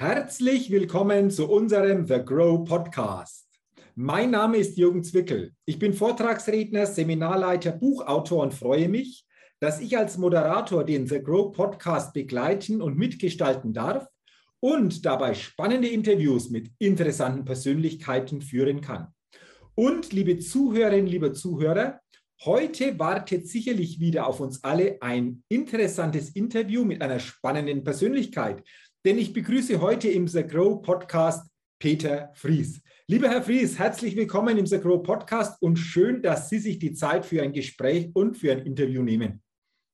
[0.00, 3.46] Herzlich willkommen zu unserem The Grow Podcast.
[3.94, 5.52] Mein Name ist Jürgen Zwickel.
[5.66, 9.26] Ich bin Vortragsredner, Seminarleiter, Buchautor und freue mich,
[9.58, 14.06] dass ich als Moderator den The Grow Podcast begleiten und mitgestalten darf
[14.58, 19.08] und dabei spannende Interviews mit interessanten Persönlichkeiten führen kann.
[19.74, 22.00] Und liebe Zuhörerinnen, liebe Zuhörer,
[22.46, 28.64] heute wartet sicherlich wieder auf uns alle ein interessantes Interview mit einer spannenden Persönlichkeit,
[29.04, 31.48] denn ich begrüße heute im The Grow Podcast
[31.78, 32.82] Peter Fries.
[33.06, 36.92] Lieber Herr Fries, herzlich willkommen im The Grow Podcast und schön, dass Sie sich die
[36.92, 39.40] Zeit für ein Gespräch und für ein Interview nehmen.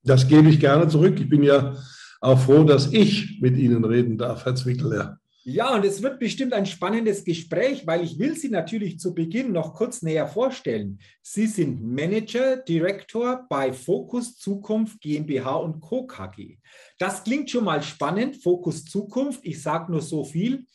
[0.02, 1.18] Das gebe ich gerne zurück.
[1.20, 1.76] Ich bin ja
[2.20, 5.20] auch froh, dass ich mit Ihnen reden darf, Herr Zwickler.
[5.48, 9.52] Ja, und es wird bestimmt ein spannendes Gespräch, weil ich will Sie natürlich zu Beginn
[9.52, 10.98] noch kurz näher vorstellen.
[11.22, 16.04] Sie sind Manager, Direktor bei Fokus Zukunft GmbH und Co.
[16.04, 16.58] KG.
[16.98, 19.38] Das klingt schon mal spannend, Fokus Zukunft.
[19.44, 20.66] Ich sage nur so viel.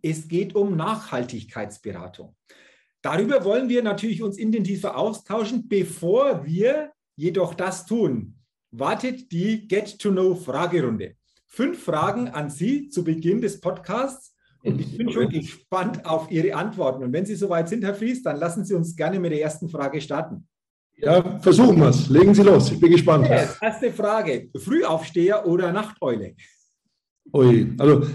[0.00, 2.34] Es geht um Nachhaltigkeitsberatung.
[3.02, 5.68] Darüber wollen wir natürlich uns intensiver austauschen.
[5.68, 8.38] Bevor wir jedoch das tun,
[8.70, 11.14] wartet die Get-to-Know-Fragerunde
[11.54, 14.34] fünf Fragen an Sie zu Beginn des Podcasts.
[14.64, 17.04] Und ich bin schon gespannt auf Ihre Antworten.
[17.04, 19.68] Und wenn Sie soweit sind, Herr Fries, dann lassen Sie uns gerne mit der ersten
[19.68, 20.48] Frage starten.
[20.96, 22.08] Ja, versuchen wir es.
[22.08, 22.72] Legen Sie los.
[22.72, 23.26] Ich bin gespannt.
[23.26, 24.48] Okay, erste Frage.
[24.56, 26.34] Frühaufsteher oder Nachteule?
[27.32, 28.06] Ui, also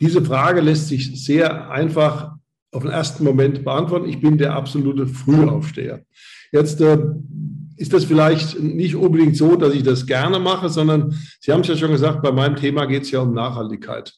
[0.00, 2.34] diese Frage lässt sich sehr einfach
[2.72, 4.08] auf den ersten Moment beantworten.
[4.08, 6.04] Ich bin der absolute Frühaufsteher.
[6.52, 6.98] Jetzt äh,
[7.76, 11.68] ist das vielleicht nicht unbedingt so, dass ich das gerne mache, sondern Sie haben es
[11.68, 14.14] ja schon gesagt, bei meinem Thema geht es ja um Nachhaltigkeit.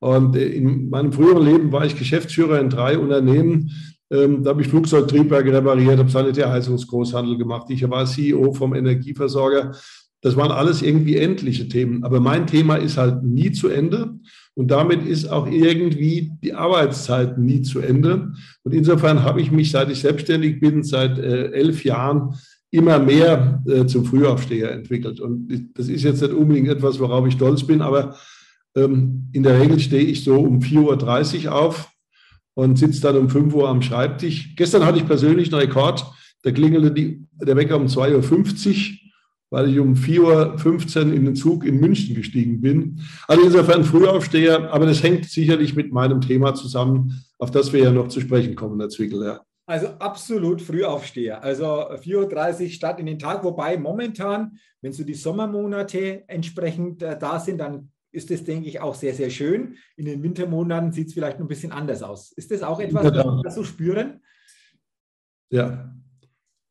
[0.00, 3.70] Und äh, in meinem früheren Leben war ich Geschäftsführer in drei Unternehmen.
[4.10, 7.66] Ähm, da habe ich Flugzeugtriebwerke repariert, habe Sanitärheizungsgroßhandel gemacht.
[7.70, 9.72] Ich war CEO vom Energieversorger.
[10.22, 12.04] Das waren alles irgendwie endliche Themen.
[12.04, 14.18] Aber mein Thema ist halt nie zu Ende.
[14.54, 18.32] Und damit ist auch irgendwie die Arbeitszeit nie zu Ende.
[18.62, 22.34] Und insofern habe ich mich, seit ich selbstständig bin, seit äh, elf Jahren
[22.70, 25.20] immer mehr äh, zum Frühaufsteher entwickelt.
[25.20, 28.16] Und das ist jetzt nicht unbedingt etwas, worauf ich stolz bin, aber
[28.76, 31.90] ähm, in der Regel stehe ich so um 4.30 Uhr auf
[32.54, 34.54] und sitze dann um 5 Uhr am Schreibtisch.
[34.56, 36.04] Gestern hatte ich persönlich einen Rekord.
[36.42, 38.96] Da klingelte die, der Wecker um 2.50 Uhr,
[39.50, 43.00] weil ich um 4.15 Uhr in den Zug in München gestiegen bin.
[43.26, 47.90] Also insofern Frühaufsteher, aber das hängt sicherlich mit meinem Thema zusammen, auf das wir ja
[47.90, 49.24] noch zu sprechen kommen, Herr Zwickel.
[49.24, 49.40] Ja.
[49.70, 51.44] Also absolut Frühaufsteher.
[51.44, 57.16] Also 4.30 Uhr Start in den Tag, wobei momentan, wenn so die Sommermonate entsprechend äh,
[57.16, 59.76] da sind, dann ist das, denke ich, auch sehr, sehr schön.
[59.94, 62.32] In den Wintermonaten sieht es vielleicht noch ein bisschen anders aus.
[62.32, 64.20] Ist das auch etwas, was Sie so spüren?
[65.52, 65.94] Ja.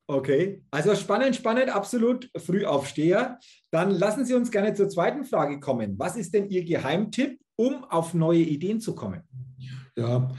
[0.06, 3.40] Okay, also spannend, spannend, absolut Frühaufsteher.
[3.72, 5.98] Dann lassen Sie uns gerne zur zweiten Frage kommen.
[5.98, 9.24] Was ist denn Ihr Geheimtipp, um auf neue Ideen zu kommen?
[9.96, 10.34] Ja,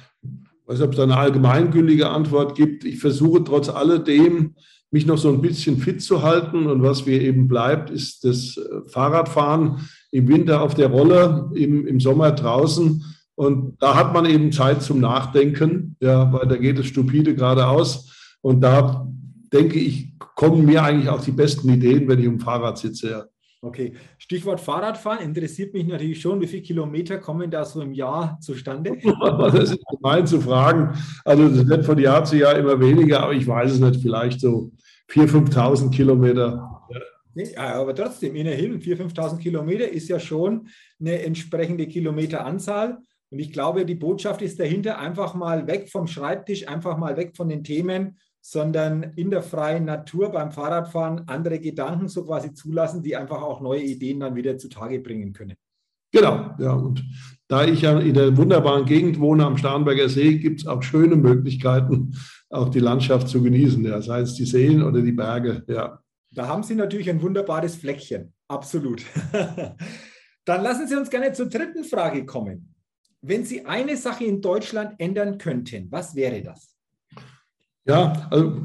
[0.70, 2.84] weiß nicht, ob es eine allgemeingültige Antwort gibt.
[2.84, 4.54] Ich versuche trotz alledem,
[4.92, 6.66] mich noch so ein bisschen fit zu halten.
[6.66, 9.80] Und was mir eben bleibt, ist das äh, Fahrradfahren
[10.12, 13.04] im Winter auf der Rolle, im, im Sommer draußen.
[13.34, 18.36] Und da hat man eben Zeit zum Nachdenken, ja, weil da geht es stupide geradeaus.
[18.40, 19.08] Und da
[19.52, 23.28] denke ich, kommen mir eigentlich auch die besten Ideen, wenn ich im Fahrrad sitze.
[23.62, 28.38] Okay, Stichwort Fahrradfahren interessiert mich natürlich schon, wie viele Kilometer kommen da so im Jahr
[28.40, 28.96] zustande?
[29.20, 30.96] Das ist gemein zu fragen.
[31.26, 34.40] Also das wird von Jahr zu Jahr immer weniger, aber ich weiß es nicht, vielleicht
[34.40, 34.72] so
[35.10, 36.86] 4.000, 5.000 Kilometer.
[37.34, 40.68] Ja, aber trotzdem, immerhin 4.000, 5.000 Kilometer ist ja schon
[40.98, 42.98] eine entsprechende Kilometeranzahl.
[43.30, 47.36] Und ich glaube, die Botschaft ist dahinter, einfach mal weg vom Schreibtisch, einfach mal weg
[47.36, 53.02] von den Themen sondern in der freien Natur beim Fahrradfahren andere Gedanken so quasi zulassen,
[53.02, 55.56] die einfach auch neue Ideen dann wieder zutage bringen können.
[56.12, 56.72] Genau, ja.
[56.72, 57.04] Und
[57.46, 61.16] da ich ja in der wunderbaren Gegend wohne am Starnberger See, gibt es auch schöne
[61.16, 62.16] Möglichkeiten,
[62.48, 66.00] auch die Landschaft zu genießen, ja, sei es die Seen oder die Berge, ja.
[66.32, 69.02] Da haben Sie natürlich ein wunderbares Fleckchen, absolut.
[70.44, 72.74] Dann lassen Sie uns gerne zur dritten Frage kommen.
[73.20, 76.76] Wenn Sie eine Sache in Deutschland ändern könnten, was wäre das?
[77.86, 78.62] Ja, also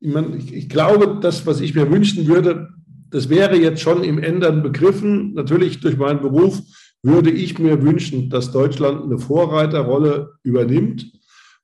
[0.00, 2.68] ich, meine, ich, ich glaube, das, was ich mir wünschen würde,
[3.10, 5.34] das wäre jetzt schon im Ändern begriffen.
[5.34, 6.60] Natürlich durch meinen Beruf
[7.02, 11.12] würde ich mir wünschen, dass Deutschland eine Vorreiterrolle übernimmt,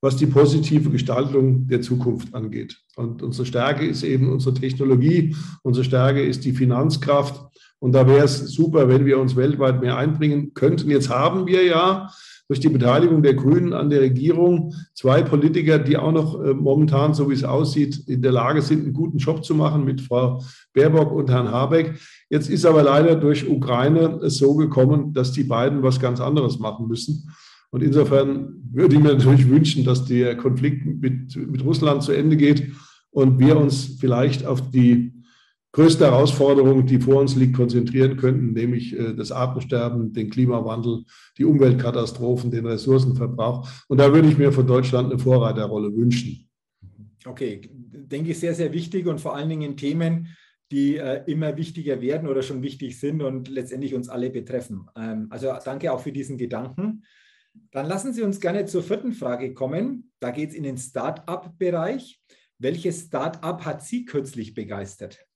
[0.00, 2.78] was die positive Gestaltung der Zukunft angeht.
[2.96, 7.40] Und unsere Stärke ist eben unsere Technologie, unsere Stärke ist die Finanzkraft.
[7.78, 10.90] Und da wäre es super, wenn wir uns weltweit mehr einbringen könnten.
[10.90, 12.10] Jetzt haben wir ja
[12.50, 17.14] durch die Beteiligung der Grünen an der Regierung zwei Politiker, die auch noch äh, momentan,
[17.14, 20.42] so wie es aussieht, in der Lage sind, einen guten Job zu machen mit Frau
[20.74, 21.94] Baerbock und Herrn Habeck.
[22.28, 26.58] Jetzt ist aber leider durch Ukraine es so gekommen, dass die beiden was ganz anderes
[26.58, 27.30] machen müssen.
[27.70, 32.36] Und insofern würde ich mir natürlich wünschen, dass der Konflikt mit, mit Russland zu Ende
[32.36, 32.72] geht
[33.12, 35.19] und wir uns vielleicht auf die
[35.72, 41.04] größte Herausforderung, die vor uns liegt, konzentrieren könnten, nämlich äh, das Artensterben, den Klimawandel,
[41.38, 43.68] die Umweltkatastrophen, den Ressourcenverbrauch.
[43.88, 46.48] Und da würde ich mir von Deutschland eine Vorreiterrolle wünschen.
[47.24, 50.28] Okay, denke ich sehr, sehr wichtig und vor allen Dingen Themen,
[50.72, 54.86] die äh, immer wichtiger werden oder schon wichtig sind und letztendlich uns alle betreffen.
[54.96, 57.04] Ähm, also danke auch für diesen Gedanken.
[57.72, 60.12] Dann lassen Sie uns gerne zur vierten Frage kommen.
[60.20, 62.20] Da geht es in den Start-up-Bereich.
[62.58, 65.26] Welches Start-up hat Sie kürzlich begeistert?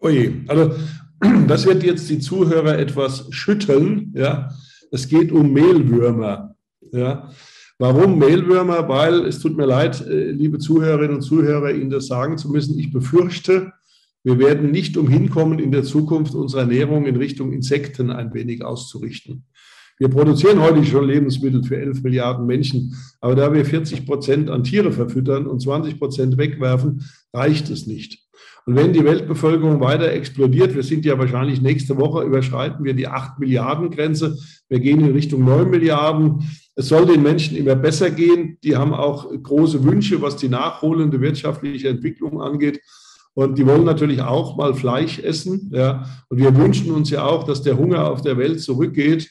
[0.00, 0.74] Oje, also
[1.46, 4.14] das wird jetzt die Zuhörer etwas schütteln.
[4.16, 4.48] Ja,
[4.90, 6.56] es geht um Mehlwürmer.
[6.90, 7.30] Ja,
[7.78, 8.88] warum Mehlwürmer?
[8.88, 12.78] Weil es tut mir leid, äh, liebe Zuhörerinnen und Zuhörer, Ihnen das sagen zu müssen.
[12.78, 13.72] Ich befürchte,
[14.24, 18.64] wir werden nicht umhin kommen, in der Zukunft unsere Ernährung in Richtung Insekten ein wenig
[18.64, 19.44] auszurichten.
[19.98, 24.64] Wir produzieren heute schon Lebensmittel für 11 Milliarden Menschen, aber da wir 40 Prozent an
[24.64, 27.04] Tiere verfüttern und 20 Prozent wegwerfen,
[27.34, 28.29] reicht es nicht.
[28.66, 33.08] Und wenn die Weltbevölkerung weiter explodiert, wir sind ja wahrscheinlich nächste Woche, überschreiten wir die
[33.08, 34.38] 8 Milliarden Grenze.
[34.68, 36.48] Wir gehen in Richtung 9 Milliarden.
[36.74, 38.58] Es soll den Menschen immer besser gehen.
[38.62, 42.80] Die haben auch große Wünsche, was die nachholende wirtschaftliche Entwicklung angeht.
[43.34, 45.70] Und die wollen natürlich auch mal Fleisch essen.
[45.72, 46.04] Ja.
[46.28, 49.30] Und wir wünschen uns ja auch, dass der Hunger auf der Welt zurückgeht.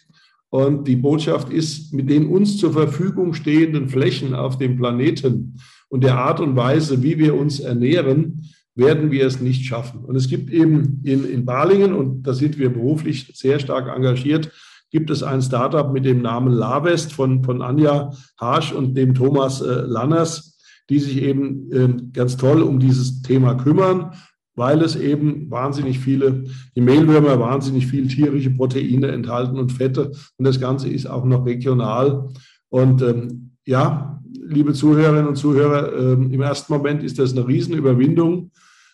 [0.49, 5.59] Und die Botschaft ist, mit den uns zur Verfügung stehenden Flächen auf dem Planeten
[5.89, 8.49] und der Art und Weise, wie wir uns ernähren,
[8.79, 10.05] werden wir es nicht schaffen.
[10.05, 14.51] Und es gibt eben in, in Balingen, und da sind wir beruflich sehr stark engagiert,
[14.89, 19.61] gibt es ein Startup mit dem Namen Lavest von, von Anja Harsch und dem Thomas
[19.61, 20.57] äh, Lanners,
[20.89, 24.13] die sich eben äh, ganz toll um dieses Thema kümmern,
[24.55, 26.45] weil es eben wahnsinnig viele,
[26.75, 30.11] die Mehlwürmer wahnsinnig viel tierische Proteine enthalten und Fette.
[30.37, 32.29] Und das Ganze ist auch noch regional.
[32.69, 38.51] Und ähm, ja, liebe Zuhörerinnen und Zuhörer, äh, im ersten Moment ist das eine Riesenüberwindung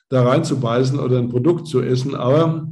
[0.10, 2.16] da reinzubeißen oder ein Produkt zu essen.
[2.16, 2.68] Aber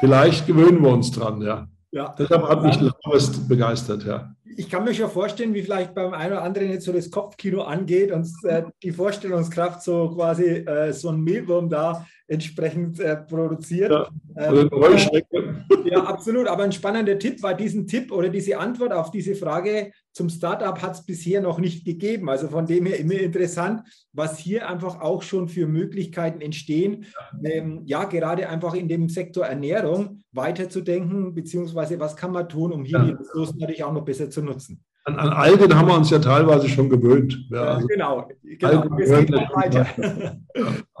[0.00, 1.68] vielleicht gewöhnen wir uns dran, ja.
[1.92, 2.14] ja.
[2.18, 4.34] Deshalb hat mich Lavest begeistert, ja.
[4.56, 7.62] Ich kann mir schon vorstellen, wie vielleicht beim einen oder anderen jetzt so das Kopfkino
[7.62, 13.90] angeht und äh, die Vorstellungskraft so quasi äh, so ein Mehlwurm da entsprechend äh, produziert.
[13.90, 14.70] Ja, ähm,
[15.84, 16.48] ja, absolut.
[16.48, 20.80] Aber ein spannender Tipp war diesen Tipp oder diese Antwort auf diese Frage zum Startup
[20.80, 22.30] hat es bisher noch nicht gegeben.
[22.30, 23.82] Also von dem her immer interessant,
[24.12, 27.06] was hier einfach auch schon für Möglichkeiten entstehen,
[27.42, 32.84] ähm, ja, gerade einfach in dem Sektor Ernährung weiterzudenken, beziehungsweise was kann man tun, um
[32.84, 33.04] hier ja.
[33.04, 34.82] die Ressourcen natürlich auch noch besser zu nutzen.
[35.06, 37.38] An, an Algen haben wir uns ja teilweise schon gewöhnt.
[37.50, 38.96] Ja, also genau, genau.
[38.96, 39.86] Es geht auch weiter.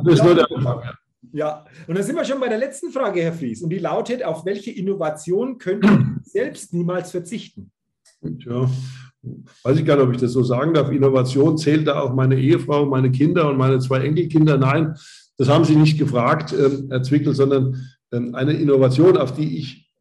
[0.04, 0.82] Das ist nur der Anfang.
[1.34, 3.60] Ja, und dann sind wir schon bei der letzten Frage, Herr Fries.
[3.60, 7.72] Und die lautet: Auf welche Innovation könnten Sie selbst niemals verzichten?
[8.22, 8.70] Ja,
[9.64, 10.92] weiß ich gar nicht, ob ich das so sagen darf.
[10.92, 14.58] Innovation zählt da auch meine Ehefrau, meine Kinder und meine zwei Enkelkinder.
[14.58, 14.94] Nein,
[15.36, 19.92] das haben Sie nicht gefragt, äh, Herr Zwickel, sondern äh, eine Innovation, auf die ich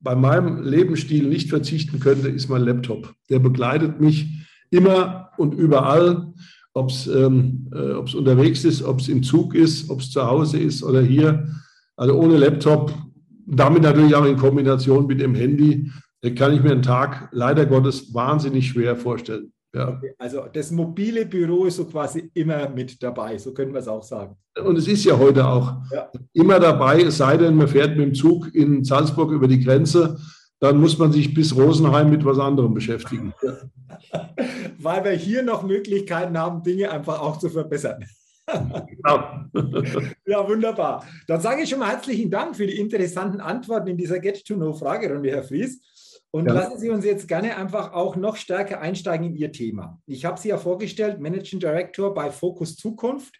[0.00, 3.14] bei meinem Lebensstil nicht verzichten könnte, ist mein Laptop.
[3.30, 4.26] Der begleitet mich
[4.70, 6.32] immer und überall,
[6.74, 10.58] ob es ähm, äh, unterwegs ist, ob es im Zug ist, ob es zu Hause
[10.58, 11.46] ist oder hier.
[11.96, 12.92] Also ohne Laptop,
[13.46, 15.90] damit natürlich auch in Kombination mit dem Handy,
[16.36, 19.52] kann ich mir einen Tag leider Gottes wahnsinnig schwer vorstellen.
[19.74, 19.88] Ja.
[19.88, 23.88] Okay, also das mobile Büro ist so quasi immer mit dabei, so können wir es
[23.88, 24.36] auch sagen.
[24.62, 26.10] Und es ist ja heute auch ja.
[26.34, 30.18] immer dabei, es sei denn, man fährt mit dem Zug in Salzburg über die Grenze,
[30.62, 33.34] dann muss man sich bis Rosenheim mit was anderem beschäftigen.
[34.78, 38.04] Weil wir hier noch Möglichkeiten haben, Dinge einfach auch zu verbessern.
[38.46, 39.40] Genau.
[40.24, 41.04] ja, wunderbar.
[41.26, 45.42] Dann sage ich schon mal herzlichen Dank für die interessanten Antworten in dieser Get-to-Know-Fragerunde, Herr
[45.42, 45.80] Fries.
[46.30, 46.52] Und ja.
[46.52, 50.00] lassen Sie uns jetzt gerne einfach auch noch stärker einsteigen in Ihr Thema.
[50.06, 53.34] Ich habe Sie ja vorgestellt, Managing Director bei Focus Zukunft.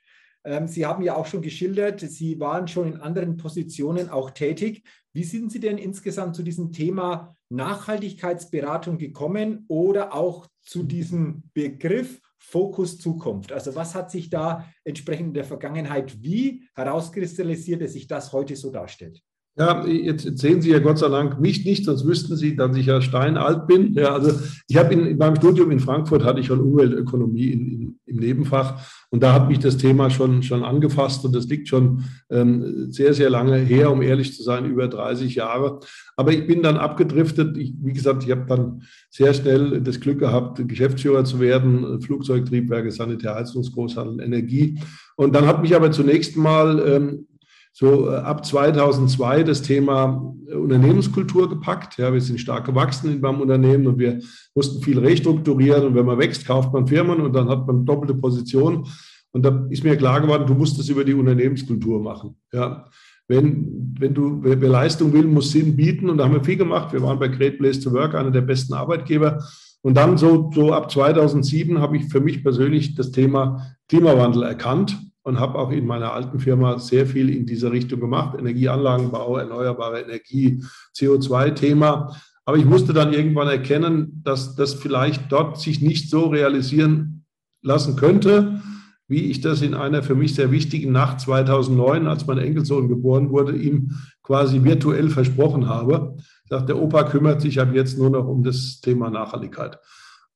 [0.45, 4.83] Ähm, Sie haben ja auch schon geschildert, Sie waren schon in anderen Positionen auch tätig.
[5.15, 12.21] Wie sind Sie denn insgesamt zu diesem Thema Nachhaltigkeitsberatung gekommen oder auch zu diesem Begriff
[12.39, 13.53] Fokus Zukunft?
[13.53, 18.57] Also was hat sich da entsprechend in der Vergangenheit wie herauskristallisiert, dass sich das heute
[18.57, 19.23] so darstellt?
[19.55, 22.87] Ja, jetzt sehen Sie ja Gott sei Dank mich nicht, sonst wüssten Sie, dass ich
[22.87, 23.93] ja steinalt bin.
[23.93, 24.33] Ja, also
[24.67, 28.17] ich habe in, in meinem Studium in Frankfurt hatte ich schon Umweltökonomie in, in, im
[28.17, 28.81] Nebenfach
[29.11, 33.13] und da hat mich das Thema schon, schon angefasst und das liegt schon ähm, sehr,
[33.13, 35.81] sehr lange her, um ehrlich zu sein, über 30 Jahre.
[36.17, 37.59] Aber ich bin dann abgedriftet.
[37.59, 42.91] Ich, wie gesagt, ich habe dann sehr schnell das Glück gehabt, Geschäftsführer zu werden, Flugzeugtriebwerke,
[42.91, 44.81] Sanitärheizungsgroßhandel, Energie.
[45.15, 47.27] Und dann hat mich aber zunächst mal ähm,
[47.73, 51.99] so äh, ab 2002 das Thema äh, Unternehmenskultur gepackt.
[51.99, 54.21] Ja, wir sind stark gewachsen in beim Unternehmen und wir
[54.55, 55.87] mussten viel restrukturieren.
[55.87, 58.87] Und wenn man wächst, kauft man Firmen und dann hat man doppelte Position.
[59.33, 62.37] Und da ist mir klar geworden, du musst das über die Unternehmenskultur machen.
[62.53, 62.85] Ja,
[63.27, 66.11] wenn, wenn du, wer Leistung will, muss Sinn bieten.
[66.11, 66.93] Und da haben wir viel gemacht.
[66.93, 69.43] Wir waren bei Great Place to Work, einer der besten Arbeitgeber.
[69.81, 74.99] Und dann so, so ab 2007 habe ich für mich persönlich das Thema Klimawandel erkannt
[75.23, 78.39] und habe auch in meiner alten Firma sehr viel in diese Richtung gemacht.
[78.39, 80.63] Energieanlagenbau, erneuerbare Energie,
[80.97, 82.17] CO2-Thema.
[82.45, 87.25] Aber ich musste dann irgendwann erkennen, dass das vielleicht dort sich nicht so realisieren
[87.63, 88.61] lassen könnte,
[89.07, 93.31] wie ich das in einer für mich sehr wichtigen Nacht 2009, als mein Enkelsohn geboren
[93.31, 96.17] wurde, ihm quasi virtuell versprochen habe.
[96.49, 99.79] Sagt, der Opa kümmert sich ab jetzt nur noch um das Thema Nachhaltigkeit.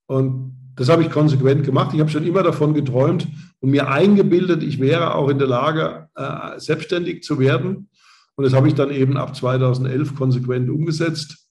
[0.07, 1.95] Und das habe ich konsequent gemacht.
[1.95, 3.27] Ich habe schon immer davon geträumt
[3.61, 7.89] und mir eingebildet, ich wäre auch in der Lage, äh, selbstständig zu werden.
[8.37, 11.49] Und das habe ich dann eben ab 2011 konsequent umgesetzt.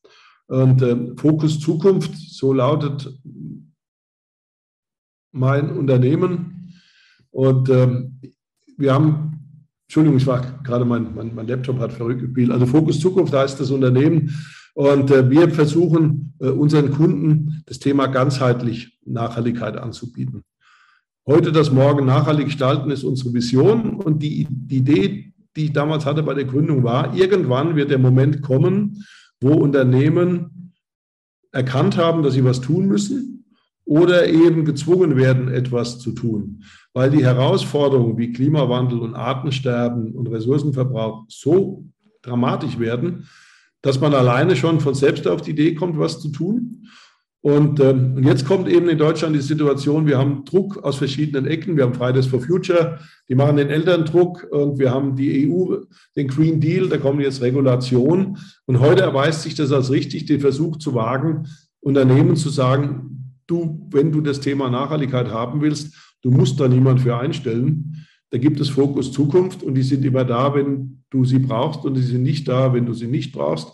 [0.48, 3.12] Und äh, Fokus Zukunft, so lautet
[5.32, 6.72] mein Unternehmen.
[7.32, 8.22] Und ähm,
[8.78, 12.52] wir haben, Entschuldigung, ich war gerade, mein, mein, mein Laptop hat verrückt gespielt.
[12.52, 14.34] Also Fokus Zukunft heißt das Unternehmen.
[14.76, 20.44] Und äh, wir versuchen äh, unseren Kunden das Thema ganzheitlich Nachhaltigkeit anzubieten.
[21.26, 26.06] Heute das Morgen nachhaltig gestalten ist unsere Vision und die, die Idee, die ich damals
[26.06, 29.06] hatte bei der Gründung war, irgendwann wird der Moment kommen,
[29.40, 30.74] wo Unternehmen
[31.54, 33.46] erkannt haben, dass sie was tun müssen
[33.86, 36.64] oder eben gezwungen werden, etwas zu tun,
[36.94, 41.86] weil die Herausforderungen wie Klimawandel und Artensterben und Ressourcenverbrauch so
[42.22, 43.26] dramatisch werden,
[43.86, 46.88] dass man alleine schon von selbst auf die Idee kommt, was zu tun.
[47.42, 51.46] Und, ähm, und jetzt kommt eben in Deutschland die Situation, wir haben Druck aus verschiedenen
[51.46, 51.78] Ecken.
[51.78, 52.98] Wir haben Fridays for Future,
[53.30, 55.76] die machen den Eltern Druck und wir haben die EU,
[56.16, 58.40] den Green Deal, da kommen jetzt Regulationen.
[58.66, 61.46] Und heute erweist sich das als richtig, den Versuch zu wagen,
[61.80, 67.02] Unternehmen zu sagen, du, wenn du das Thema Nachhaltigkeit haben willst, du musst da niemand
[67.02, 67.95] für einstellen.
[68.36, 71.96] Da gibt es Fokus Zukunft und die sind immer da, wenn du sie brauchst und
[71.96, 73.72] sie sind nicht da, wenn du sie nicht brauchst.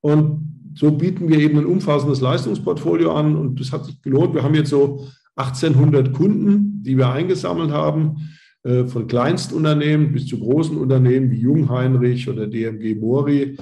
[0.00, 4.34] Und so bieten wir eben ein umfassendes Leistungsportfolio an und das hat sich gelohnt.
[4.34, 8.30] Wir haben jetzt so 1800 Kunden, die wir eingesammelt haben,
[8.64, 13.56] äh, von Kleinstunternehmen bis zu großen Unternehmen wie Jungheinrich oder DMG Mori.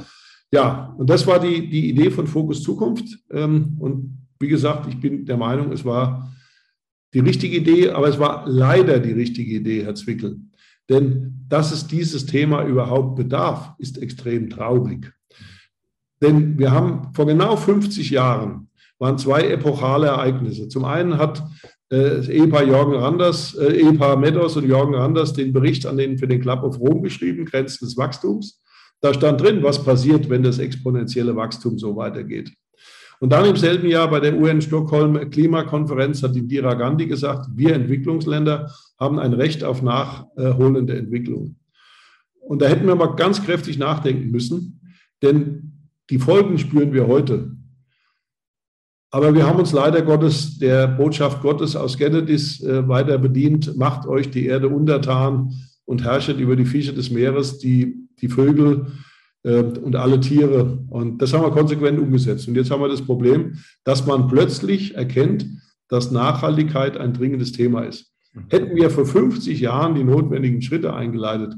[0.50, 3.18] Ja, und das war die, die Idee von Fokus Zukunft.
[3.30, 6.32] Ähm, und wie gesagt, ich bin der Meinung, es war
[7.14, 10.40] die richtige Idee, aber es war leider die richtige Idee, Herr Zwickel.
[10.88, 15.12] Denn dass es dieses Thema überhaupt bedarf, ist extrem traurig.
[16.20, 20.68] Denn wir haben vor genau 50 Jahren waren zwei epochale Ereignisse.
[20.68, 21.42] Zum einen hat
[21.90, 26.28] äh, Ehepaar Jorgen Randers, äh, Ehepaar Meadows und Jorgen Randers den Bericht an den, für
[26.28, 28.62] den Club of Rome geschrieben, Grenzen des Wachstums.
[29.00, 32.52] Da stand drin, was passiert, wenn das exponentielle Wachstum so weitergeht.
[33.22, 37.72] Und dann im selben Jahr bei der UN Stockholm Klimakonferenz hat Indira Gandhi gesagt, wir
[37.72, 41.54] Entwicklungsländer haben ein Recht auf nachholende Entwicklung.
[42.40, 44.80] Und da hätten wir mal ganz kräftig nachdenken müssen,
[45.22, 47.52] denn die Folgen spüren wir heute.
[49.12, 54.04] Aber wir haben uns leider Gottes der Botschaft Gottes aus Genesis äh, weiter bedient, macht
[54.04, 55.52] euch die Erde untertan
[55.84, 58.86] und herrschet über die Fische des Meeres, die, die Vögel,
[59.44, 60.78] und alle Tiere.
[60.88, 62.46] Und das haben wir konsequent umgesetzt.
[62.48, 65.46] Und jetzt haben wir das Problem, dass man plötzlich erkennt,
[65.88, 68.12] dass Nachhaltigkeit ein dringendes Thema ist.
[68.48, 71.54] Hätten wir vor 50 Jahren die notwendigen Schritte eingeleitet,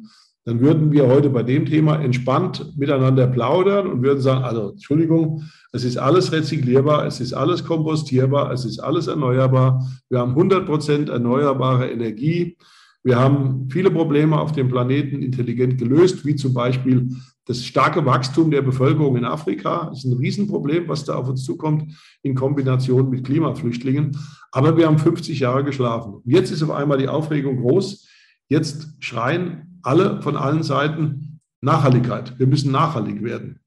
[0.47, 5.43] dann würden wir heute bei dem Thema entspannt miteinander plaudern und würden sagen, also Entschuldigung,
[5.73, 9.89] es ist alles rezyklierbar, es ist alles kompostierbar, es ist alles erneuerbar.
[10.11, 12.59] Wir haben 100 Prozent erneuerbare Energie.
[13.05, 17.11] Wir haben viele Probleme auf dem Planeten intelligent gelöst, wie zum Beispiel
[17.45, 21.93] das starke Wachstum der Bevölkerung in Afrika ist ein Riesenproblem, was da auf uns zukommt,
[22.23, 24.17] in Kombination mit Klimaflüchtlingen.
[24.51, 26.23] Aber wir haben 50 Jahre geschlafen.
[26.25, 28.09] Jetzt ist auf einmal die Aufregung groß.
[28.49, 32.39] Jetzt schreien alle von allen Seiten Nachhaltigkeit.
[32.39, 33.61] Wir müssen nachhaltig werden.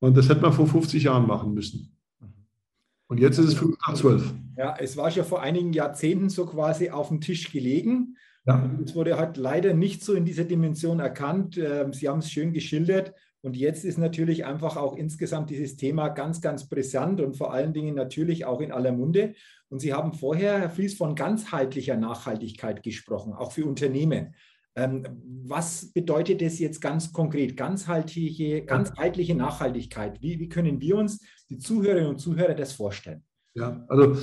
[0.00, 1.96] Und das hätte man vor 50 Jahren machen müssen.
[3.06, 4.34] Und jetzt ist es 5 nach 12.
[4.56, 8.16] Ja, es war schon vor einigen Jahrzehnten so quasi auf dem Tisch gelegen.
[8.46, 8.70] Ja.
[8.84, 11.56] Es wurde halt leider nicht so in dieser Dimension erkannt.
[11.56, 13.14] Ähm, Sie haben es schön geschildert.
[13.42, 17.74] Und jetzt ist natürlich einfach auch insgesamt dieses Thema ganz, ganz brisant und vor allen
[17.74, 19.34] Dingen natürlich auch in aller Munde.
[19.68, 24.34] Und Sie haben vorher, Herr Fries, von ganzheitlicher Nachhaltigkeit gesprochen, auch für Unternehmen.
[24.76, 25.06] Ähm,
[25.44, 30.20] was bedeutet das jetzt ganz konkret, ganzheitliche, ganzheitliche Nachhaltigkeit?
[30.20, 31.20] Wie, wie können wir uns,
[31.50, 33.24] die Zuhörerinnen und Zuhörer, das vorstellen?
[33.54, 34.16] Ja, also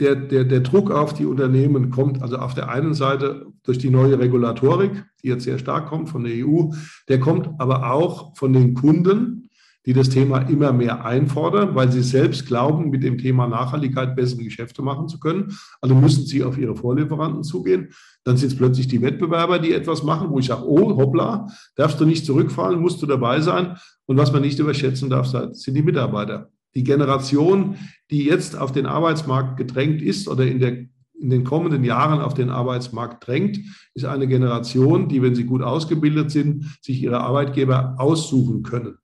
[0.00, 3.90] der, der, der Druck auf die Unternehmen kommt also auf der einen Seite durch die
[3.90, 6.70] neue Regulatorik, die jetzt sehr stark kommt von der EU,
[7.08, 9.48] der kommt aber auch von den Kunden,
[9.84, 14.44] die das Thema immer mehr einfordern, weil sie selbst glauben, mit dem Thema Nachhaltigkeit bessere
[14.44, 15.56] Geschäfte machen zu können.
[15.80, 17.92] Also müssen sie auf ihre Vorlieferanten zugehen.
[18.22, 22.00] Dann sind es plötzlich die Wettbewerber, die etwas machen, wo ich sage, oh, hoppla, darfst
[22.00, 23.76] du nicht zurückfallen, musst du dabei sein.
[24.06, 26.48] Und was man nicht überschätzen darf, sind die Mitarbeiter.
[26.74, 27.76] Die Generation,
[28.10, 30.72] die jetzt auf den Arbeitsmarkt gedrängt ist oder in, der,
[31.20, 33.60] in den kommenden Jahren auf den Arbeitsmarkt drängt,
[33.94, 38.98] ist eine Generation, die, wenn sie gut ausgebildet sind, sich ihre Arbeitgeber aussuchen können.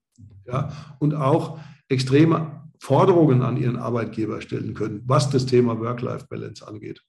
[0.46, 1.58] Ja, und auch
[1.88, 7.02] extreme Forderungen an ihren Arbeitgeber stellen können, was das Thema Work-Life-Balance angeht.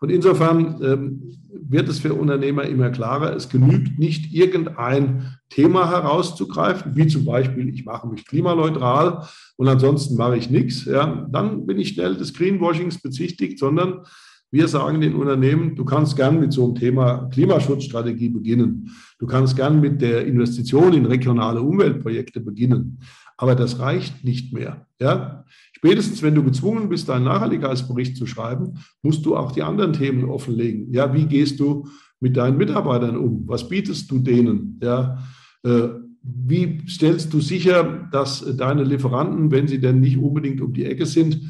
[0.00, 6.96] Und insofern ähm, wird es für Unternehmer immer klarer, es genügt nicht irgendein Thema herauszugreifen,
[6.96, 9.26] wie zum Beispiel, ich mache mich klimaneutral
[9.56, 10.84] und ansonsten mache ich nichts.
[10.84, 14.02] Ja, dann bin ich schnell des Greenwashings bezichtigt, sondern
[14.50, 18.90] wir sagen den Unternehmen, du kannst gern mit so einem Thema Klimaschutzstrategie beginnen.
[19.18, 22.98] Du kannst gern mit der Investition in regionale Umweltprojekte beginnen.
[23.36, 24.86] Aber das reicht nicht mehr.
[25.00, 25.44] Ja?
[25.78, 30.24] Spätestens, wenn du gezwungen bist, einen Nachhaltigkeitsbericht zu schreiben, musst du auch die anderen Themen
[30.24, 30.92] offenlegen.
[30.92, 31.86] Ja, wie gehst du
[32.18, 33.44] mit deinen Mitarbeitern um?
[33.46, 34.80] Was bietest du denen?
[34.82, 35.18] Ja,
[35.62, 35.88] äh,
[36.22, 41.06] wie stellst du sicher, dass deine Lieferanten, wenn sie denn nicht unbedingt um die Ecke
[41.06, 41.40] sind,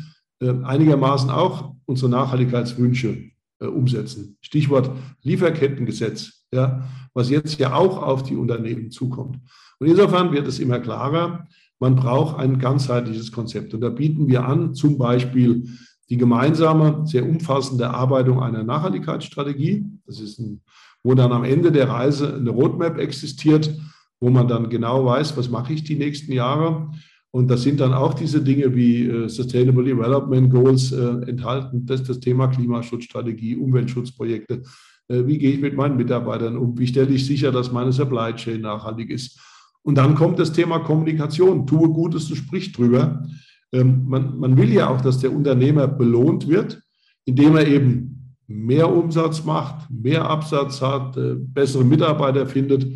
[0.41, 3.31] äh, einigermaßen auch unsere Nachhaltigkeitswünsche
[3.61, 4.37] äh, umsetzen?
[4.43, 4.91] Stichwort
[5.23, 9.39] Lieferkettengesetz, ja, was jetzt ja auch auf die Unternehmen zukommt.
[9.79, 11.47] Und insofern wird es immer klarer,
[11.79, 13.75] man braucht ein ganzheitliches Konzept.
[13.75, 15.69] Und da bieten wir an, zum Beispiel
[16.11, 19.85] die gemeinsame, sehr umfassende Erarbeitung einer Nachhaltigkeitsstrategie.
[20.07, 20.63] Das ist ein,
[21.03, 23.75] wo dann am Ende der Reise eine Roadmap existiert,
[24.21, 26.91] wo man dann genau weiß, was mache ich die nächsten Jahre.
[27.31, 32.01] Und das sind dann auch diese Dinge wie äh, Sustainable Development Goals äh, enthalten, das
[32.01, 34.63] ist das Thema Klimaschutzstrategie, Umweltschutzprojekte.
[35.09, 36.79] Äh, wie gehe ich mit meinen Mitarbeitern um?
[36.79, 39.39] Wie stelle ich sicher, dass meine Supply Chain nachhaltig ist?
[39.83, 41.67] Und dann kommt das Thema Kommunikation.
[41.67, 43.27] Tue Gutes und sprich drüber.
[43.73, 46.83] Ähm, man, man will ja auch, dass der Unternehmer belohnt wird,
[47.25, 52.87] indem er eben mehr Umsatz macht, mehr Absatz hat, äh, bessere Mitarbeiter findet.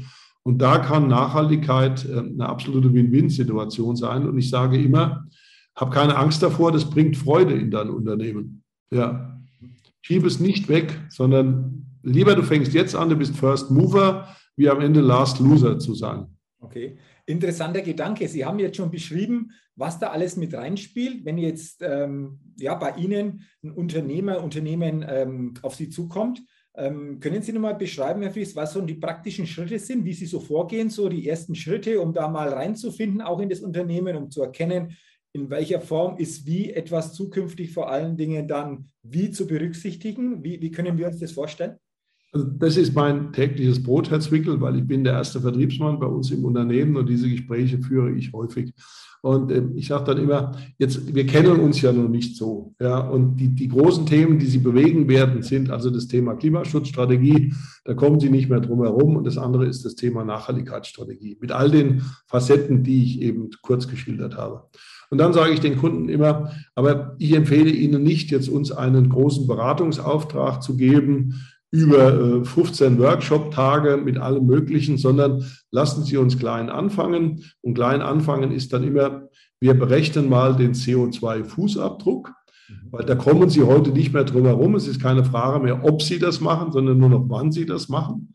[0.43, 4.27] Und da kann Nachhaltigkeit äh, eine absolute Win-Win-Situation sein.
[4.27, 5.27] Und ich sage immer,
[5.77, 8.63] hab keine Angst davor, das bringt Freude in dein Unternehmen.
[8.91, 9.41] Ja.
[10.01, 14.69] Schieb es nicht weg, sondern lieber du fängst jetzt an, du bist First Mover, wie
[14.69, 16.27] am Ende Last Loser zu sein.
[16.73, 18.27] Okay, interessanter Gedanke.
[18.29, 21.23] Sie haben jetzt schon beschrieben, was da alles mit reinspielt.
[21.23, 26.43] Wenn jetzt ähm, ja, bei Ihnen ein Unternehmer, Unternehmen ähm, auf Sie zukommt,
[26.75, 30.25] ähm, können Sie nochmal beschreiben, Herr Fries, was so die praktischen Schritte sind, wie Sie
[30.25, 34.31] so vorgehen, so die ersten Schritte, um da mal reinzufinden, auch in das Unternehmen, um
[34.31, 34.97] zu erkennen,
[35.35, 40.43] in welcher Form ist wie etwas zukünftig vor allen Dingen dann wie zu berücksichtigen?
[40.43, 41.77] Wie, wie können wir uns das vorstellen?
[42.33, 46.07] Also das ist mein tägliches Brot, Herr Zwickel, weil ich bin der erste Vertriebsmann bei
[46.07, 48.73] uns im Unternehmen und diese Gespräche führe ich häufig.
[49.21, 52.75] Und äh, ich sage dann immer, jetzt, wir kennen uns ja noch nicht so.
[52.81, 57.55] Ja, und die, die großen Themen, die Sie bewegen werden, sind also das Thema Klimaschutzstrategie,
[57.85, 59.17] da kommen Sie nicht mehr drum herum.
[59.17, 63.87] Und das andere ist das Thema Nachhaltigkeitsstrategie mit all den Facetten, die ich eben kurz
[63.87, 64.65] geschildert habe.
[65.11, 69.11] Und dann sage ich den Kunden immer, aber ich empfehle Ihnen nicht, jetzt uns einen
[69.11, 71.35] großen Beratungsauftrag zu geben,
[71.73, 77.45] über 15 äh, Workshop-Tage mit allem Möglichen, sondern lassen Sie uns klein anfangen.
[77.63, 82.75] Und klein anfangen ist dann immer, wir berechnen mal den CO2-Fußabdruck, mhm.
[82.91, 84.75] weil da kommen Sie heute nicht mehr drum herum.
[84.75, 87.89] Es ist keine Frage mehr, ob Sie das machen, sondern nur noch, wann Sie das
[87.89, 88.35] machen.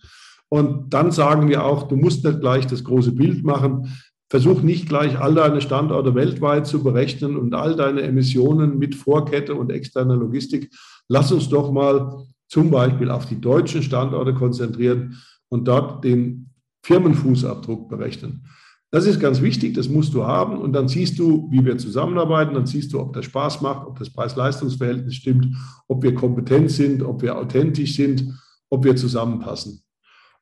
[0.49, 3.93] Und dann sagen wir auch, du musst nicht gleich das große Bild machen.
[4.29, 9.53] Versuch nicht gleich all deine Standorte weltweit zu berechnen und all deine Emissionen mit Vorkette
[9.53, 10.73] und externer Logistik.
[11.07, 15.17] Lass uns doch mal zum Beispiel auf die deutschen Standorte konzentrieren
[15.49, 16.49] und dort den
[16.83, 18.45] Firmenfußabdruck berechnen.
[18.89, 22.53] Das ist ganz wichtig, das musst du haben und dann siehst du, wie wir zusammenarbeiten,
[22.53, 25.47] dann siehst du, ob das Spaß macht, ob das Preis-Leistungs-Verhältnis stimmt,
[25.89, 28.33] ob wir kompetent sind, ob wir authentisch sind,
[28.69, 29.81] ob wir zusammenpassen.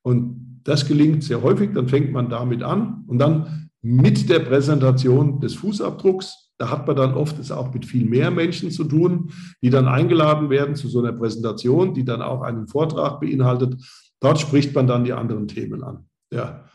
[0.03, 5.39] Und das gelingt sehr häufig, dann fängt man damit an und dann mit der Präsentation
[5.39, 9.31] des Fußabdrucks da hat man dann oft es auch mit viel mehr Menschen zu tun,
[9.61, 13.75] die dann eingeladen werden zu so einer Präsentation, die dann auch einen Vortrag beinhaltet.
[14.21, 16.05] Dort spricht man dann die anderen Themen an.
[16.31, 16.65] Ja.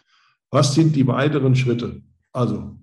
[0.51, 2.03] Was sind die weiteren Schritte?
[2.33, 2.77] Also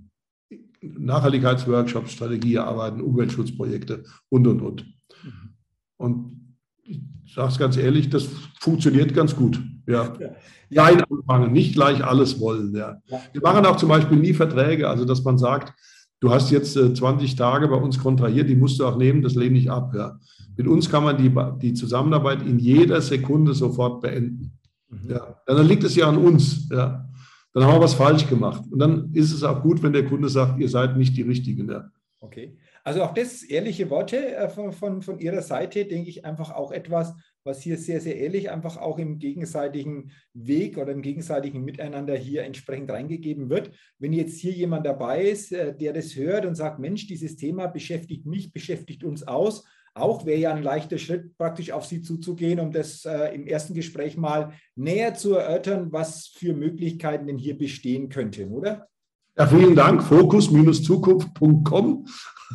[0.82, 4.86] Nachhaltigkeitsworkshops, Strategiearbeiten, Umweltschutzprojekte und, und, und.
[5.24, 5.54] Mhm.
[5.98, 7.02] Und ich
[7.34, 8.30] sage es ganz ehrlich, das
[8.60, 9.62] funktioniert ganz gut.
[9.88, 10.14] Ja.
[10.20, 10.30] ja.
[10.72, 12.76] Klein anfangen, nicht gleich alles wollen.
[12.76, 13.02] Ja.
[13.06, 13.22] ja.
[13.32, 15.74] Wir machen auch zum Beispiel nie Verträge, also dass man sagt,
[16.20, 19.36] du hast jetzt 20 äh, Tage bei uns kontrahiert, die musst du auch nehmen, das
[19.36, 19.94] lehne ich ab.
[19.96, 20.20] Ja.
[20.56, 24.58] Mit uns kann man die, die Zusammenarbeit in jeder Sekunde sofort beenden.
[24.90, 25.10] Mhm.
[25.10, 25.42] Ja.
[25.46, 26.68] Dann liegt es ja an uns.
[26.72, 27.08] Ja.
[27.54, 28.64] Dann haben wir was falsch gemacht.
[28.70, 31.70] Und dann ist es auch gut, wenn der Kunde sagt, ihr seid nicht die Richtigen.
[31.70, 31.90] Ja.
[32.20, 32.58] Okay.
[32.84, 36.72] Also auch das ehrliche Worte äh, von, von, von Ihrer Seite, denke ich, einfach auch
[36.72, 37.14] etwas,
[37.48, 42.44] was hier sehr, sehr ehrlich einfach auch im gegenseitigen Weg oder im gegenseitigen Miteinander hier
[42.44, 43.72] entsprechend reingegeben wird.
[43.98, 47.66] Wenn jetzt hier jemand dabei ist, äh, der das hört und sagt, Mensch, dieses Thema
[47.66, 52.60] beschäftigt mich, beschäftigt uns aus, auch wäre ja ein leichter Schritt, praktisch auf Sie zuzugehen,
[52.60, 57.58] um das äh, im ersten Gespräch mal näher zu erörtern, was für Möglichkeiten denn hier
[57.58, 58.88] bestehen könnten, oder?
[59.38, 60.02] Ja, vielen Dank.
[60.02, 62.08] Fokus-zukunft.com.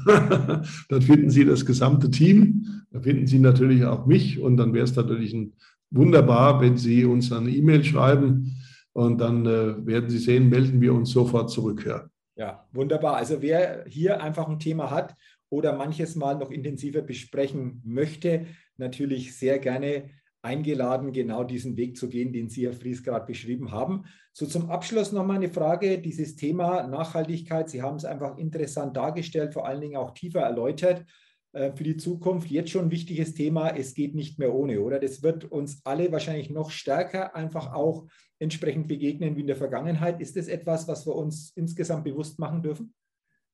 [0.89, 2.83] Dort finden Sie das gesamte Team.
[2.91, 4.41] Da finden Sie natürlich auch mich.
[4.41, 5.53] Und dann wäre es natürlich ein,
[5.91, 8.57] wunderbar, wenn Sie uns eine E-Mail schreiben.
[8.95, 11.87] Und dann äh, werden Sie sehen, melden wir uns sofort zurück.
[11.87, 12.11] Ja.
[12.35, 13.15] ja, wunderbar.
[13.15, 15.15] Also wer hier einfach ein Thema hat
[15.51, 20.11] oder manches Mal noch intensiver besprechen möchte, natürlich sehr gerne
[20.43, 24.05] eingeladen, genau diesen Weg zu gehen, den Sie, Herr Fries, gerade beschrieben haben.
[24.33, 27.71] So zum Abschluss noch mal eine Frage, dieses Thema Nachhaltigkeit.
[27.71, 31.05] Sie haben es einfach interessant dargestellt, vor allen Dingen auch tiefer erläutert
[31.53, 32.51] äh, für die Zukunft.
[32.51, 34.99] Jetzt schon ein wichtiges Thema, es geht nicht mehr ohne, oder?
[34.99, 38.07] Das wird uns alle wahrscheinlich noch stärker einfach auch
[38.41, 40.21] entsprechend begegnen wie in der Vergangenheit.
[40.21, 42.95] Ist das etwas, was wir uns insgesamt bewusst machen dürfen?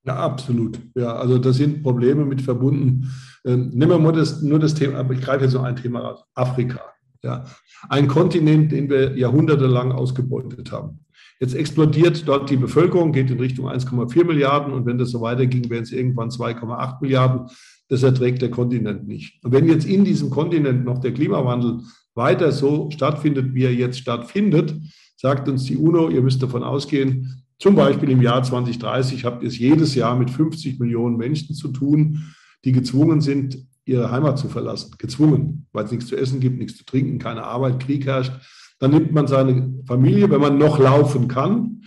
[0.05, 0.79] Ja, absolut.
[0.95, 3.11] Ja, also da sind Probleme mit verbunden.
[3.45, 6.01] Ähm, nehmen wir mal das, nur das Thema, aber ich greife jetzt noch ein Thema
[6.01, 6.25] raus.
[6.35, 6.81] Afrika.
[7.23, 7.45] Ja,
[7.89, 11.01] ein Kontinent, den wir jahrhundertelang ausgebeutet haben.
[11.41, 15.69] Jetzt explodiert dort die Bevölkerung, geht in Richtung 1,4 Milliarden und wenn das so weiterging,
[15.71, 17.47] wären es irgendwann 2,8 Milliarden.
[17.89, 19.43] Das erträgt der Kontinent nicht.
[19.45, 21.81] Und wenn jetzt in diesem Kontinent noch der Klimawandel
[22.15, 24.75] weiter so stattfindet, wie er jetzt stattfindet,
[25.17, 29.49] sagt uns die UNO, ihr müsst davon ausgehen, zum Beispiel im Jahr 2030 habt ihr
[29.49, 34.49] es jedes Jahr mit 50 Millionen Menschen zu tun, die gezwungen sind, ihre Heimat zu
[34.49, 34.95] verlassen.
[34.99, 38.33] Gezwungen, weil es nichts zu essen gibt, nichts zu trinken, keine Arbeit, Krieg herrscht.
[38.79, 41.83] Dann nimmt man seine Familie, wenn man noch laufen kann,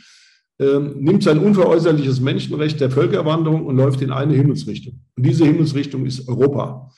[0.60, 5.00] äh, nimmt sein unveräußerliches Menschenrecht der Völkerwanderung und läuft in eine Himmelsrichtung.
[5.16, 6.92] Und diese Himmelsrichtung ist Europa.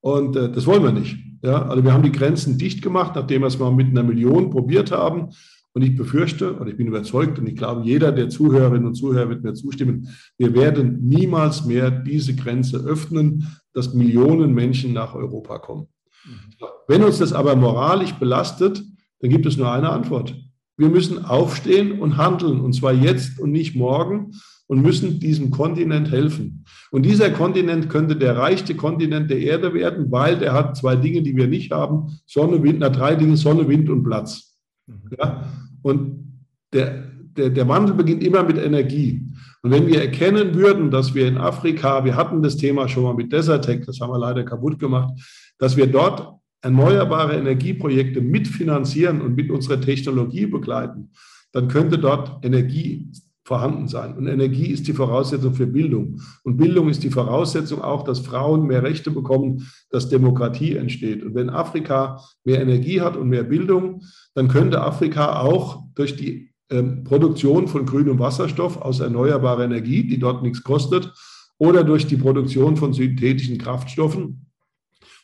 [0.00, 1.16] Und äh, das wollen wir nicht.
[1.42, 1.66] Ja?
[1.66, 4.90] Also wir haben die Grenzen dicht gemacht, nachdem wir es mal mit einer Million probiert
[4.90, 5.30] haben.
[5.76, 9.28] Und ich befürchte, oder ich bin überzeugt, und ich glaube, jeder der Zuhörerinnen und Zuhörer
[9.28, 10.08] wird mir zustimmen,
[10.38, 15.88] wir werden niemals mehr diese Grenze öffnen, dass Millionen Menschen nach Europa kommen.
[16.24, 16.66] Mhm.
[16.88, 18.82] Wenn uns das aber moralisch belastet,
[19.20, 20.34] dann gibt es nur eine Antwort.
[20.78, 24.32] Wir müssen aufstehen und handeln, und zwar jetzt und nicht morgen,
[24.68, 26.64] und müssen diesem Kontinent helfen.
[26.90, 31.20] Und dieser Kontinent könnte der reichste Kontinent der Erde werden, weil der hat zwei Dinge,
[31.20, 34.55] die wir nicht haben, Sonne, Wind, na drei Dinge, Sonne, Wind und Platz.
[34.86, 35.10] Mhm.
[35.18, 35.44] Ja?
[35.82, 37.04] Und der,
[37.36, 39.22] der, der Wandel beginnt immer mit Energie.
[39.62, 43.14] Und wenn wir erkennen würden, dass wir in Afrika, wir hatten das Thema schon mal
[43.14, 45.12] mit Desertec, das haben wir leider kaputt gemacht,
[45.58, 51.10] dass wir dort erneuerbare Energieprojekte mitfinanzieren und mit unserer Technologie begleiten,
[51.52, 53.10] dann könnte dort Energie
[53.46, 54.16] vorhanden sein.
[54.16, 56.20] Und Energie ist die Voraussetzung für Bildung.
[56.42, 61.22] Und Bildung ist die Voraussetzung auch, dass Frauen mehr Rechte bekommen, dass Demokratie entsteht.
[61.22, 64.02] Und wenn Afrika mehr Energie hat und mehr Bildung,
[64.34, 70.18] dann könnte Afrika auch durch die ähm, Produktion von grünem Wasserstoff aus erneuerbarer Energie, die
[70.18, 71.12] dort nichts kostet,
[71.56, 74.50] oder durch die Produktion von synthetischen Kraftstoffen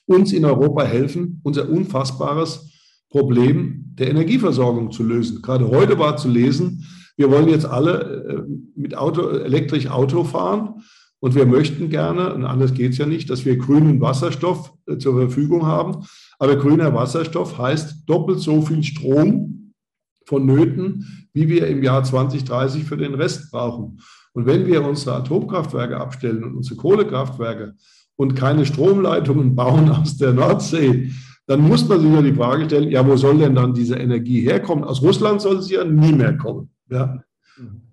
[0.06, 2.70] uns in Europa helfen, unser unfassbares
[3.10, 5.42] Problem der Energieversorgung zu lösen.
[5.42, 6.86] Gerade heute war zu lesen,
[7.22, 8.42] wir wollen jetzt alle äh,
[8.74, 10.82] mit Auto, elektrisch Auto fahren
[11.20, 14.98] und wir möchten gerne, und anders geht es ja nicht, dass wir grünen Wasserstoff äh,
[14.98, 16.04] zur Verfügung haben.
[16.40, 19.72] Aber grüner Wasserstoff heißt doppelt so viel Strom
[20.26, 24.00] vonnöten, wie wir im Jahr 2030 für den Rest brauchen.
[24.32, 27.76] Und wenn wir unsere Atomkraftwerke abstellen und unsere Kohlekraftwerke
[28.16, 31.12] und keine Stromleitungen bauen aus der Nordsee,
[31.46, 34.40] dann muss man sich ja die Frage stellen, ja, wo soll denn dann diese Energie
[34.40, 34.82] herkommen?
[34.82, 36.72] Aus Russland soll sie ja nie mehr kommen.
[36.92, 37.22] Ja.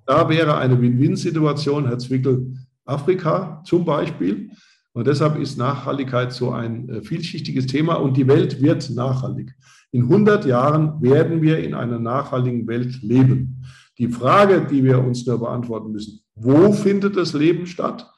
[0.05, 4.49] Da wäre eine Win-Win-Situation, Herr Zwickel, Afrika zum Beispiel.
[4.93, 9.53] Und deshalb ist Nachhaltigkeit so ein äh, vielschichtiges Thema und die Welt wird nachhaltig.
[9.91, 13.63] In 100 Jahren werden wir in einer nachhaltigen Welt leben.
[13.97, 18.11] Die Frage, die wir uns nur beantworten müssen, wo findet das Leben statt?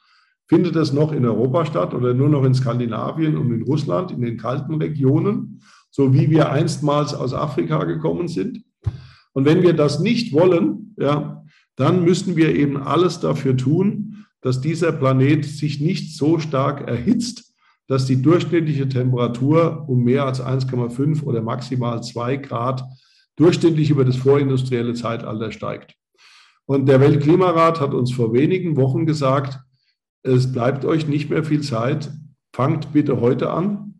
[0.46, 4.20] Findet es noch in Europa statt oder nur noch in Skandinavien und in Russland, in
[4.20, 8.64] den kalten Regionen, so wie wir einstmals aus Afrika gekommen sind?
[9.32, 11.44] Und wenn wir das nicht wollen, ja,
[11.76, 17.54] dann müssen wir eben alles dafür tun, dass dieser Planet sich nicht so stark erhitzt,
[17.86, 22.84] dass die durchschnittliche Temperatur um mehr als 1,5 oder maximal 2 Grad
[23.36, 25.94] durchschnittlich über das vorindustrielle Zeitalter steigt.
[26.66, 29.58] Und der Weltklimarat hat uns vor wenigen Wochen gesagt,
[30.22, 32.12] es bleibt euch nicht mehr viel Zeit,
[32.52, 33.91] fangt bitte heute an.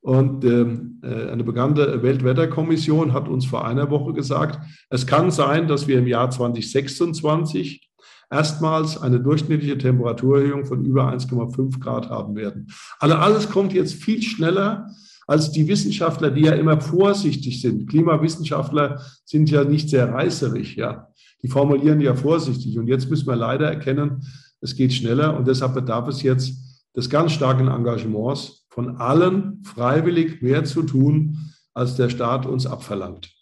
[0.00, 5.68] Und ähm, äh, eine bekannte Weltwetterkommission hat uns vor einer Woche gesagt, es kann sein,
[5.68, 7.90] dass wir im Jahr 2026
[8.30, 12.68] erstmals eine durchschnittliche Temperaturerhöhung von über 1,5 Grad haben werden.
[12.98, 14.88] Also alles kommt jetzt viel schneller,
[15.26, 17.88] als die Wissenschaftler, die ja immer vorsichtig sind.
[17.88, 21.08] Klimawissenschaftler sind ja nicht sehr reißerig, ja.
[21.42, 22.78] Die formulieren ja vorsichtig.
[22.78, 24.26] Und jetzt müssen wir leider erkennen,
[24.60, 26.54] es geht schneller und deshalb bedarf es jetzt
[26.96, 31.38] des ganz starken Engagements von allen freiwillig mehr zu tun,
[31.74, 33.34] als der Staat uns abverlangt.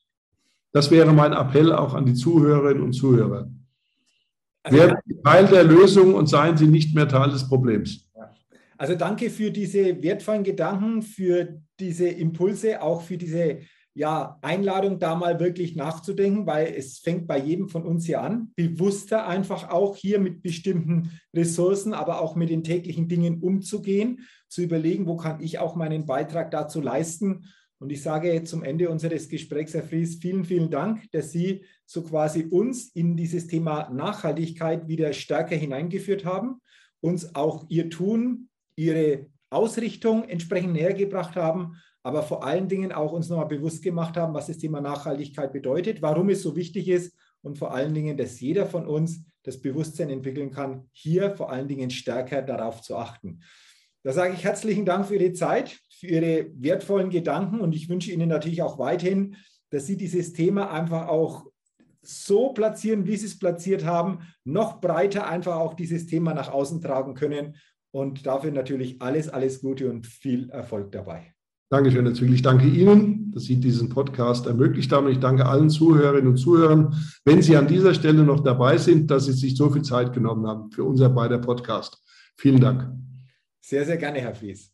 [0.72, 3.50] Das wäre mein Appell auch an die Zuhörerinnen und Zuhörer.
[4.62, 8.06] Also, Werden Sie Teil der Lösung und seien Sie nicht mehr Teil des Problems.
[8.78, 13.60] Also danke für diese wertvollen Gedanken, für diese Impulse, auch für diese
[13.96, 18.52] ja, Einladung, da mal wirklich nachzudenken, weil es fängt bei jedem von uns hier an,
[18.54, 24.60] bewusster einfach auch hier mit bestimmten Ressourcen, aber auch mit den täglichen Dingen umzugehen, zu
[24.60, 27.46] überlegen, wo kann ich auch meinen Beitrag dazu leisten.
[27.78, 32.02] Und ich sage zum Ende unseres Gesprächs, Herr Fries, vielen, vielen Dank, dass Sie so
[32.02, 36.60] quasi uns in dieses Thema Nachhaltigkeit wieder stärker hineingeführt haben,
[37.00, 43.10] uns auch Ihr Tun, Ihre Ausrichtung entsprechend näher gebracht haben aber vor allen Dingen auch
[43.10, 47.16] uns nochmal bewusst gemacht haben, was das Thema Nachhaltigkeit bedeutet, warum es so wichtig ist
[47.42, 51.66] und vor allen Dingen, dass jeder von uns das Bewusstsein entwickeln kann, hier vor allen
[51.66, 53.40] Dingen stärker darauf zu achten.
[54.04, 58.12] Da sage ich herzlichen Dank für Ihre Zeit, für Ihre wertvollen Gedanken und ich wünsche
[58.12, 59.34] Ihnen natürlich auch weiterhin,
[59.70, 61.46] dass Sie dieses Thema einfach auch
[62.02, 66.80] so platzieren, wie Sie es platziert haben, noch breiter einfach auch dieses Thema nach außen
[66.80, 67.56] tragen können.
[67.90, 71.35] Und dafür natürlich alles, alles Gute und viel Erfolg dabei.
[71.68, 72.36] Dankeschön, Herr Zwiegel.
[72.36, 75.08] Ich danke Ihnen, dass Sie diesen Podcast ermöglicht haben.
[75.08, 79.26] Ich danke allen Zuhörerinnen und Zuhörern, wenn Sie an dieser Stelle noch dabei sind, dass
[79.26, 82.00] Sie sich so viel Zeit genommen haben für unser beider Podcast.
[82.36, 82.88] Vielen Dank.
[83.60, 84.72] Sehr, sehr gerne, Herr Fries.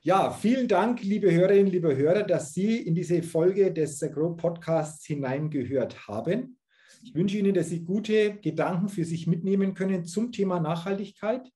[0.00, 5.04] Ja, vielen Dank, liebe Hörerinnen, liebe Hörer, dass Sie in diese Folge des Grow Podcasts
[5.04, 6.56] hineingehört haben.
[7.02, 11.50] Ich wünsche Ihnen, dass Sie gute Gedanken für sich mitnehmen können zum Thema Nachhaltigkeit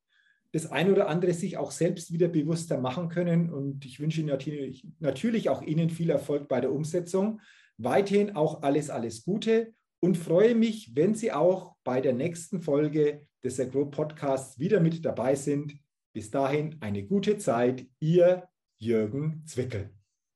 [0.52, 3.50] das ein oder andere sich auch selbst wieder bewusster machen können.
[3.50, 7.40] Und ich wünsche natürlich, natürlich auch Ihnen viel Erfolg bei der Umsetzung.
[7.76, 13.26] Weiterhin auch alles, alles Gute und freue mich, wenn Sie auch bei der nächsten Folge
[13.44, 15.74] des Agro Podcasts wieder mit dabei sind.
[16.12, 19.97] Bis dahin eine gute Zeit, Ihr Jürgen Zwickel.